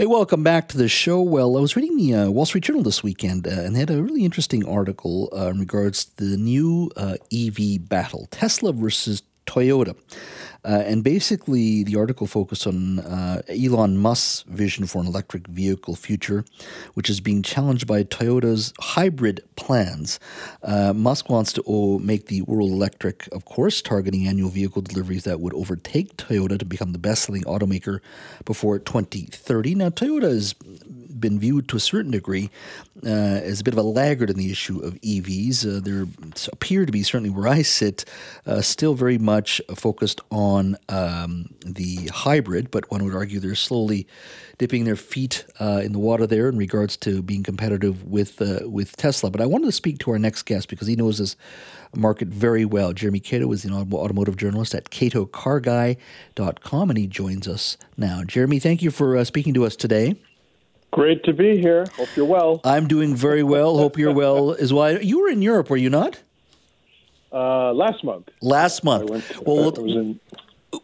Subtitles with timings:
[0.00, 1.20] Hey, welcome back to the show.
[1.20, 3.90] Well, I was reading the uh, Wall Street Journal this weekend, uh, and they had
[3.90, 9.22] a really interesting article uh, in regards to the new uh, EV battle Tesla versus
[9.46, 9.96] Toyota.
[10.62, 15.96] Uh, and basically, the article focused on uh, Elon Musk's vision for an electric vehicle
[15.96, 16.44] future,
[16.94, 20.20] which is being challenged by Toyota's hybrid plans.
[20.62, 25.24] Uh, Musk wants to oh, make the world electric, of course, targeting annual vehicle deliveries
[25.24, 28.00] that would overtake Toyota to become the best selling automaker
[28.44, 29.74] before 2030.
[29.76, 30.54] Now, Toyota has
[31.20, 32.50] been viewed to a certain degree
[33.04, 35.66] uh, as a bit of a laggard in the issue of EVs.
[35.66, 36.06] Uh, there
[36.52, 38.04] appear to be, certainly where I sit,
[38.46, 44.06] uh, still very much focused on um, the hybrid, but one would argue they're slowly
[44.58, 48.68] dipping their feet uh, in the water there in regards to being competitive with uh,
[48.68, 49.30] with Tesla.
[49.30, 51.36] But I wanted to speak to our next guest because he knows this
[51.94, 52.92] market very well.
[52.92, 58.22] Jeremy Cato is an automotive journalist at catocarguy.com, and he joins us now.
[58.24, 60.16] Jeremy, thank you for uh, speaking to us today.
[60.92, 61.86] Great to be here.
[61.96, 62.60] Hope you're well.
[62.64, 63.76] I'm doing very well.
[63.76, 65.00] Hope you're well as well.
[65.00, 66.20] You were in Europe, were you not?
[67.32, 68.28] Uh, last month.
[68.42, 69.08] Last month.
[69.08, 70.20] Went, well, we'll, in...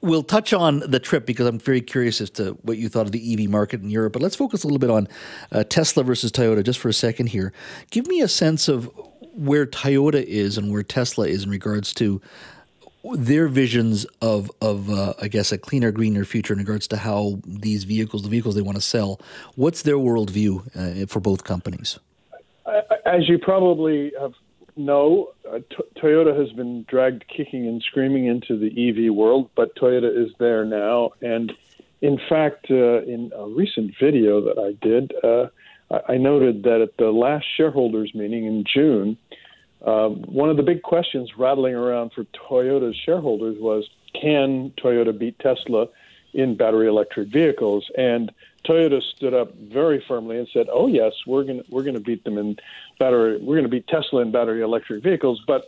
[0.00, 3.12] we'll touch on the trip because I'm very curious as to what you thought of
[3.12, 4.12] the EV market in Europe.
[4.14, 5.06] But let's focus a little bit on
[5.52, 7.52] uh, Tesla versus Toyota just for a second here.
[7.90, 8.90] Give me a sense of
[9.34, 12.20] where Toyota is and where Tesla is in regards to
[13.04, 17.40] their visions of of uh, I guess a cleaner, greener future in regards to how
[17.44, 19.20] these vehicles, the vehicles they want to sell.
[19.56, 21.98] What's their worldview uh, for both companies?
[23.04, 24.12] As you probably
[24.76, 25.58] know, uh,
[25.96, 30.64] Toyota has been dragged kicking and screaming into the EV world, but Toyota is there
[30.64, 31.10] now.
[31.20, 31.52] And
[32.00, 35.48] in fact, uh, in a recent video that I did, uh,
[36.08, 39.18] I noted that at the last shareholders meeting in June.
[39.84, 45.38] Um, one of the big questions rattling around for Toyota's shareholders was can Toyota beat
[45.38, 45.88] Tesla
[46.32, 47.90] in battery electric vehicles?
[47.96, 48.32] And
[48.64, 52.22] Toyota stood up very firmly and said, "Oh yes, we're going we're going to beat
[52.24, 52.56] them in
[52.98, 53.38] battery.
[53.38, 55.66] We're going to beat Tesla in battery electric vehicles." But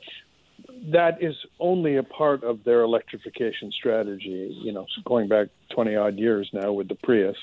[0.91, 4.57] that is only a part of their electrification strategy.
[4.63, 7.37] You know, going back 20 odd years now with the Prius.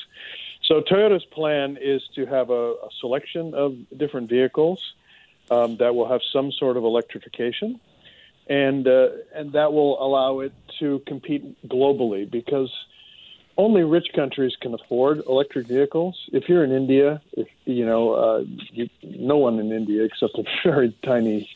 [0.63, 4.93] So Toyota's plan is to have a, a selection of different vehicles
[5.51, 7.79] um, that will have some sort of electrification,
[8.47, 12.71] and uh, and that will allow it to compete globally because
[13.57, 16.17] only rich countries can afford electric vehicles.
[16.31, 20.43] If you're in India, if you know, uh, you, no one in India except a
[20.65, 21.47] very tiny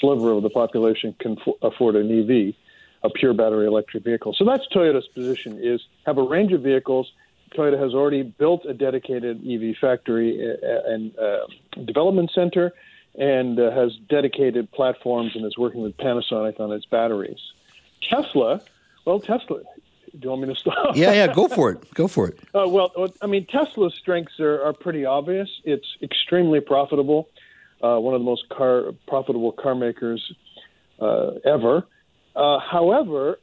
[0.00, 2.54] sliver of the population can f- afford an EV,
[3.04, 4.34] a pure battery electric vehicle.
[4.36, 7.06] So that's Toyota's position: is have a range of vehicles.
[7.56, 11.40] Toyota has already built a dedicated EV factory uh, and uh,
[11.84, 12.72] development center
[13.14, 17.40] and uh, has dedicated platforms and is working with Panasonic on its batteries.
[18.08, 18.60] Tesla,
[19.04, 19.60] well, Tesla.
[20.12, 20.96] Do you want me to stop?
[20.96, 21.94] Yeah, yeah, go for it.
[21.94, 22.38] Go for it.
[22.54, 22.92] Uh, well,
[23.22, 25.48] I mean, Tesla's strengths are, are pretty obvious.
[25.64, 27.28] It's extremely profitable,
[27.82, 30.32] uh, one of the most car profitable car makers
[31.00, 31.86] uh, ever.
[32.36, 33.38] Uh, however,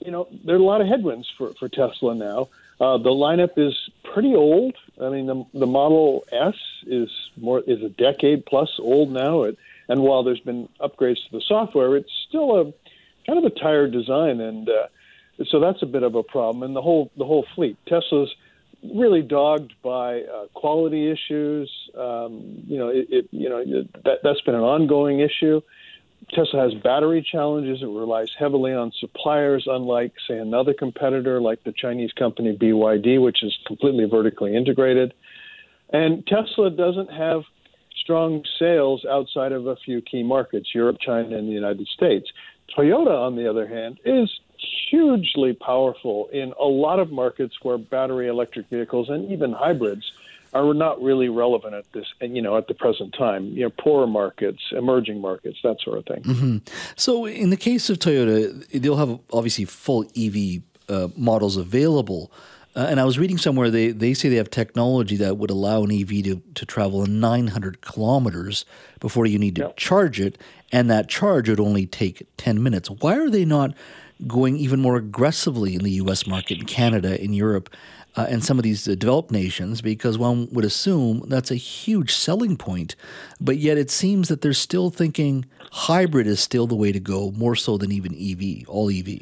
[0.00, 2.48] you know, there are a lot of headwinds for, for Tesla now.
[2.80, 3.74] Uh, the lineup is
[4.14, 4.74] pretty old.
[5.00, 6.54] I mean, the, the Model S
[6.86, 9.42] is more is a decade plus old now.
[9.42, 9.58] It,
[9.88, 12.64] and while there's been upgrades to the software, it's still a
[13.26, 14.86] kind of a tired design, and uh,
[15.46, 16.62] so that's a bit of a problem.
[16.62, 18.34] And the whole the whole fleet, Tesla's
[18.82, 21.70] really dogged by uh, quality issues.
[21.94, 23.62] Um, you know, it, it you know
[24.04, 25.60] that that's been an ongoing issue.
[26.28, 27.82] Tesla has battery challenges.
[27.82, 33.42] It relies heavily on suppliers, unlike, say, another competitor like the Chinese company BYD, which
[33.42, 35.14] is completely vertically integrated.
[35.92, 37.42] And Tesla doesn't have
[37.96, 42.30] strong sales outside of a few key markets Europe, China, and the United States.
[42.76, 44.30] Toyota, on the other hand, is
[44.90, 50.12] hugely powerful in a lot of markets where battery electric vehicles and even hybrids
[50.52, 53.46] are not really relevant at this, you know, at the present time.
[53.46, 56.22] You know, poorer markets, emerging markets, that sort of thing.
[56.22, 56.56] Mm-hmm.
[56.96, 62.32] So, in the case of Toyota, they'll have obviously full EV uh, models available.
[62.76, 65.82] Uh, and I was reading somewhere they, they say they have technology that would allow
[65.82, 68.64] an EV to, to travel 900 kilometers
[69.00, 70.38] before you need to charge it,
[70.70, 72.88] and that charge would only take 10 minutes.
[72.88, 73.74] Why are they not
[74.26, 77.70] going even more aggressively in the US market, in Canada, in Europe,
[78.16, 82.12] uh, and some of these uh, developed nations because one would assume that's a huge
[82.12, 82.96] selling point.
[83.40, 87.30] But yet it seems that they're still thinking hybrid is still the way to go,
[87.32, 89.20] more so than even EV, all EV.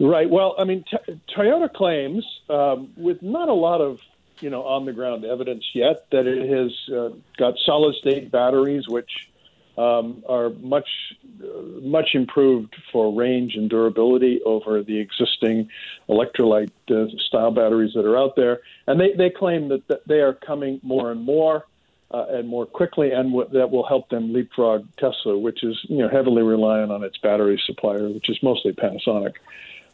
[0.00, 0.28] Right.
[0.28, 4.00] Well, I mean, t- Toyota claims, um, with not a lot of
[4.40, 8.88] you know on the ground evidence yet, that it has uh, got solid state batteries,
[8.88, 9.30] which
[9.76, 10.88] um, are much
[11.82, 15.68] much improved for range and durability over the existing
[16.08, 18.60] electrolyte uh, style batteries that are out there.
[18.86, 21.66] And they, they claim that, that they are coming more and more.
[22.10, 25.98] Uh, and more quickly, and w- that will help them leapfrog Tesla, which is you
[25.98, 29.32] know heavily reliant on its battery supplier, which is mostly Panasonic.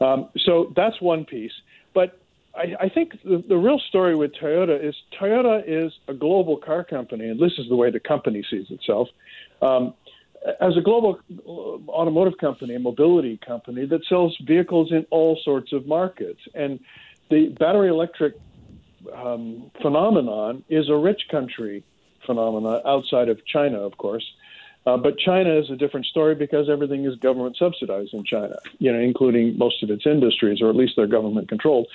[0.03, 1.53] Um, so that's one piece.
[1.95, 2.20] But
[2.55, 6.85] I, I think the, the real story with Toyota is Toyota is a global car
[6.85, 9.09] company, and this is the way the company sees itself.
[9.63, 9.95] Um,
[10.61, 11.21] as a global
[11.89, 16.81] automotive company, a mobility company that sells vehicles in all sorts of markets, and
[17.31, 18.35] the battery electric
[19.15, 21.85] um, phenomenon is a rich country
[22.27, 24.25] phenomenon outside of China, of course.
[24.87, 28.91] Uh, but China is a different story because everything is government subsidized in China, you
[28.91, 31.87] know, including most of its industries, or at least they're government controlled.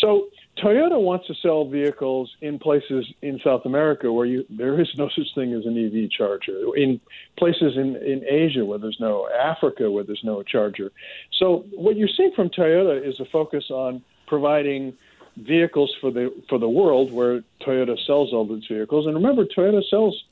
[0.00, 4.88] So Toyota wants to sell vehicles in places in South America where you, there is
[4.96, 7.00] no such thing as an EV charger, in
[7.36, 10.92] places in, in Asia where there's no, Africa where there's no charger.
[11.38, 14.94] So what you're seeing from Toyota is a focus on providing
[15.36, 19.06] vehicles for the for the world where Toyota sells all these vehicles.
[19.06, 20.24] And remember, Toyota sells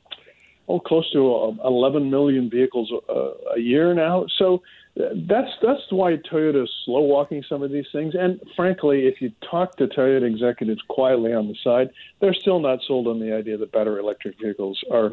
[0.69, 4.27] oh close to 11 million vehicles a, uh, a year now.
[4.39, 4.63] So
[4.97, 8.15] that's that's why Toyota is slow walking some of these things.
[8.19, 11.91] And frankly, if you talk to Toyota executives quietly on the side,
[12.21, 15.11] they're still not sold on the idea that battery electric vehicles are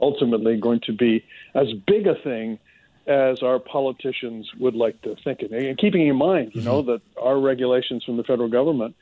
[0.00, 2.58] ultimately going to be as big a thing
[3.06, 5.52] as our politicians would like to think it.
[5.52, 6.92] And keeping in mind, you know, mm-hmm.
[6.92, 8.94] that our regulations from the federal government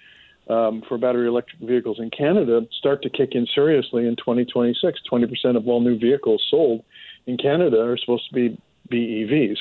[0.48, 5.00] um, for battery electric vehicles in Canada start to kick in seriously in 2026.
[5.10, 6.82] 20% of all new vehicles sold
[7.26, 8.60] in Canada are supposed to be
[8.90, 9.58] BEVs.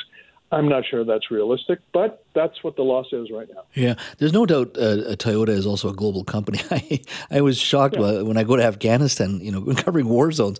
[0.50, 3.64] I'm not sure that's realistic, but that's what the law says right now.
[3.74, 6.60] Yeah, there's no doubt uh, Toyota is also a global company.
[6.72, 8.22] I, I was shocked yeah.
[8.22, 10.58] when I go to Afghanistan, you know, covering war zones,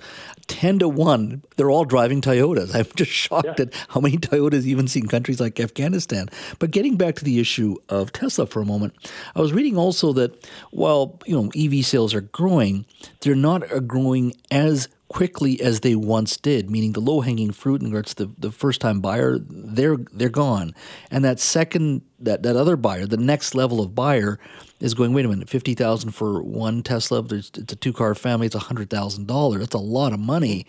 [0.48, 2.76] 10 to 1, they're all driving Toyotas.
[2.76, 3.66] I'm just shocked yeah.
[3.66, 6.28] at how many Toyotas even see in countries like Afghanistan.
[6.60, 8.94] But getting back to the issue of Tesla for a moment,
[9.36, 12.86] I was reading also that while, you know, EV sales are growing,
[13.22, 17.88] they're not growing as quickly as they once did, meaning the low hanging fruit in
[17.88, 20.76] regards to the, the first time buyer, they're they're gone.
[21.10, 24.40] And that second that, that other buyer, the next level of buyer,
[24.80, 28.48] is going, wait a minute, fifty thousand for one Tesla, it's a two car family,
[28.48, 29.62] it's hundred thousand dollars.
[29.62, 30.66] That's a lot of money.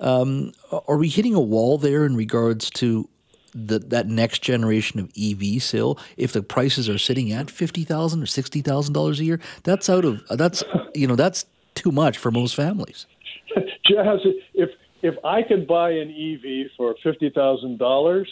[0.00, 0.52] Um,
[0.88, 3.08] are we hitting a wall there in regards to
[3.54, 8.22] the, that next generation of EV sale, if the prices are sitting at fifty thousand
[8.22, 11.44] or sixty thousand dollars a year, that's out of that's you know that's
[11.74, 13.06] too much for most families.
[13.86, 14.20] Jazz,
[14.54, 14.70] if
[15.02, 18.28] if I could buy an EV for fifty thousand dollars,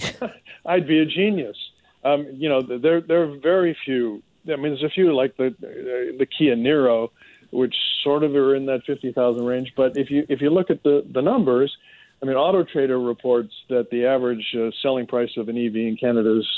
[0.66, 1.56] I'd be a genius.
[2.04, 4.22] Um, you know, there there are very few.
[4.46, 7.10] I mean, there's a few like the the Kia Niro,
[7.50, 9.72] which sort of are in that fifty thousand range.
[9.76, 11.76] But if you if you look at the the numbers,
[12.22, 15.96] I mean, Auto Trader reports that the average uh, selling price of an EV in
[16.00, 16.48] Canada is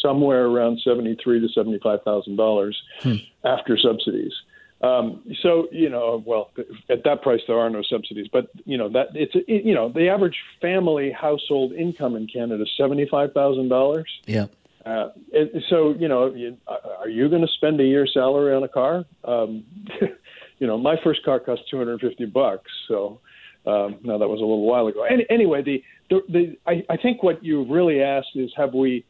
[0.00, 3.16] somewhere around seventy three to seventy five thousand dollars hmm.
[3.44, 4.32] after subsidies.
[4.82, 6.50] Um, so you know, well,
[6.90, 9.88] at that price there are no subsidies, but you know that it's it, you know
[9.88, 14.10] the average family household income in Canada is seventy five thousand dollars.
[14.26, 14.46] Yeah.
[14.84, 18.64] Uh, it, so you know, you, are you going to spend a year's salary on
[18.64, 19.04] a car?
[19.22, 19.64] Um,
[20.58, 22.70] you know, my first car cost two hundred and fifty bucks.
[22.88, 23.20] So
[23.66, 25.04] um, now that was a little while ago.
[25.04, 29.04] Any, anyway, the the, the I, I think what you've really asked is have we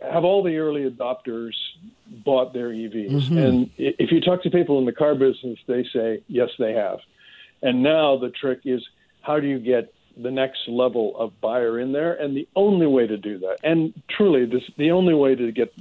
[0.00, 1.54] have all the early adopters
[2.06, 3.10] bought their EVs?
[3.10, 3.38] Mm-hmm.
[3.38, 7.00] And if you talk to people in the car business, they say yes, they have.
[7.62, 8.86] And now the trick is
[9.22, 12.14] how do you get the next level of buyer in there?
[12.14, 15.74] And the only way to do that, and truly, this the only way to get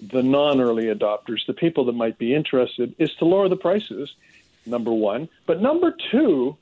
[0.00, 4.14] the non-early adopters, the people that might be interested, is to lower the prices.
[4.66, 6.56] Number one, but number two,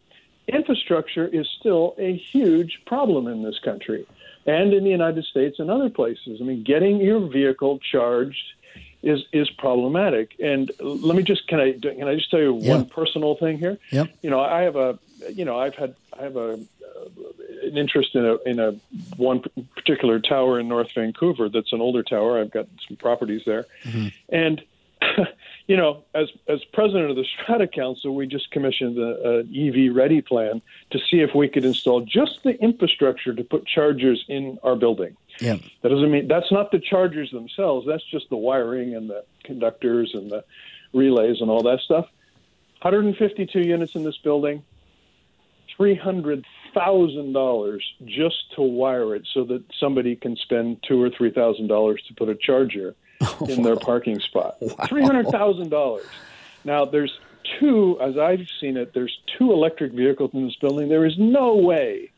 [0.48, 4.06] infrastructure is still a huge problem in this country
[4.46, 6.40] and in the United States and other places.
[6.40, 8.42] I mean, getting your vehicle charged
[9.02, 10.34] is is problematic.
[10.40, 12.74] And let me just can I can I just tell you yeah.
[12.74, 13.78] one personal thing here?
[13.90, 14.08] Yep.
[14.22, 14.98] You know, I have a
[15.30, 16.58] you know I've had I have a
[17.62, 18.72] an interest in a in a
[19.16, 19.42] one
[19.74, 22.40] particular tower in North Vancouver that's an older tower.
[22.40, 24.08] I've got some properties there, mm-hmm.
[24.28, 24.62] and
[25.66, 30.20] you know, as as president of the Strata Council, we just commissioned an EV ready
[30.20, 34.76] plan to see if we could install just the infrastructure to put chargers in our
[34.76, 35.16] building.
[35.40, 35.56] Yeah.
[35.82, 37.86] That doesn't mean that's not the chargers themselves.
[37.86, 40.44] That's just the wiring and the conductors and the
[40.92, 42.06] relays and all that stuff.
[42.82, 44.64] 152 units in this building,
[45.76, 51.10] three hundred thousand dollars just to wire it so that somebody can spend two or
[51.10, 52.94] three thousand dollars to put a charger
[53.48, 54.56] in their parking spot.
[54.88, 56.06] Three hundred thousand dollars.
[56.64, 57.18] Now there's
[57.58, 60.88] two, as I've seen it, there's two electric vehicles in this building.
[60.88, 62.10] There is no way,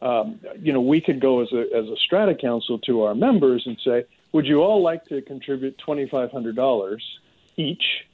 [0.00, 3.66] um, you know, we could go as a as a strata council to our members
[3.66, 7.18] and say, would you all like to contribute twenty five hundred dollars
[7.56, 8.06] each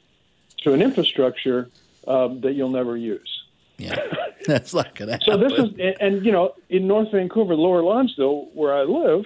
[0.59, 1.71] to an infrastructure
[2.07, 3.40] um, that you'll never use?
[3.81, 3.97] Yeah,
[4.47, 5.27] that's not going to happen.
[5.27, 9.25] So this is, and, and you know, in North Vancouver, Lower Lonsdale, where I live,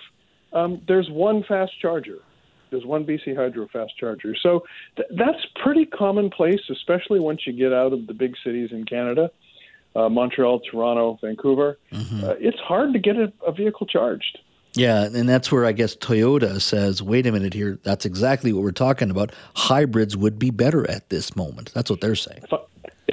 [0.53, 2.19] um, there's one fast charger.
[2.71, 4.35] There's one BC Hydro fast charger.
[4.41, 4.65] So
[4.97, 9.31] th- that's pretty commonplace, especially once you get out of the big cities in Canada,
[9.95, 11.79] uh, Montreal, Toronto, Vancouver.
[11.93, 14.39] Uh, it's hard to get a, a vehicle charged.
[14.75, 18.65] Yeah, and that's where I guess Toyota says, wait a minute here, that's exactly what
[18.65, 19.31] we're talking about.
[19.55, 21.73] Hybrids would be better at this moment.
[21.75, 22.41] That's what they're saying.
[22.43, 22.59] If, I,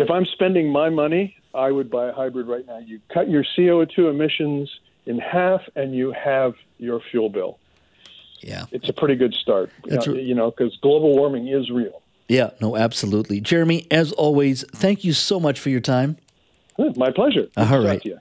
[0.01, 2.79] if I'm spending my money, I would buy a hybrid right now.
[2.79, 4.69] You cut your CO2 emissions
[5.05, 7.57] in half, and you have your fuel bill.
[8.39, 8.65] Yeah.
[8.71, 9.71] It's a pretty good start.
[9.85, 12.01] That's you know, you know, because global warming is real.
[12.27, 13.41] Yeah, no, absolutely.
[13.41, 16.17] Jeremy, as always, thank you so much for your time.
[16.95, 17.47] My pleasure.
[17.55, 18.19] Good to talk to you.